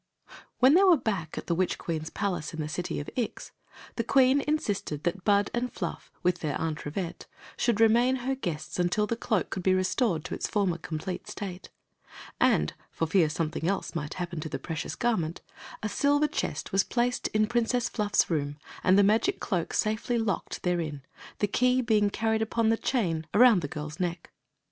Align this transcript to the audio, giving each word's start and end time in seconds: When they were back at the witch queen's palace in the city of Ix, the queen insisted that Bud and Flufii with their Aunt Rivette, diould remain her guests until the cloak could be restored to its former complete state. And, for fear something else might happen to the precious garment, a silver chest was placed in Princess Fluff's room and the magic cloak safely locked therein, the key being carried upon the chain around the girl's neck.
When 0.57 0.73
they 0.73 0.81
were 0.81 0.97
back 0.97 1.37
at 1.37 1.45
the 1.45 1.53
witch 1.53 1.77
queen's 1.77 2.09
palace 2.09 2.55
in 2.55 2.59
the 2.59 2.67
city 2.67 2.99
of 2.99 3.07
Ix, 3.15 3.51
the 3.97 4.03
queen 4.03 4.41
insisted 4.47 5.03
that 5.03 5.23
Bud 5.23 5.51
and 5.53 5.71
Flufii 5.71 6.09
with 6.23 6.39
their 6.39 6.59
Aunt 6.59 6.85
Rivette, 6.87 7.27
diould 7.59 7.79
remain 7.79 8.15
her 8.25 8.33
guests 8.33 8.79
until 8.79 9.05
the 9.05 9.15
cloak 9.15 9.51
could 9.51 9.61
be 9.61 9.75
restored 9.75 10.25
to 10.25 10.33
its 10.33 10.47
former 10.47 10.79
complete 10.79 11.27
state. 11.27 11.69
And, 12.39 12.73
for 12.89 13.05
fear 13.05 13.29
something 13.29 13.67
else 13.67 13.93
might 13.93 14.15
happen 14.15 14.39
to 14.39 14.49
the 14.49 14.57
precious 14.57 14.95
garment, 14.95 15.41
a 15.83 15.87
silver 15.89 16.27
chest 16.27 16.71
was 16.71 16.83
placed 16.83 17.27
in 17.27 17.45
Princess 17.45 17.87
Fluff's 17.87 18.27
room 18.27 18.57
and 18.83 18.97
the 18.97 19.03
magic 19.03 19.39
cloak 19.39 19.71
safely 19.71 20.17
locked 20.17 20.63
therein, 20.63 21.03
the 21.37 21.47
key 21.47 21.79
being 21.79 22.09
carried 22.09 22.41
upon 22.41 22.69
the 22.69 22.75
chain 22.75 23.27
around 23.35 23.61
the 23.61 23.67
girl's 23.67 23.99
neck. 23.99 24.31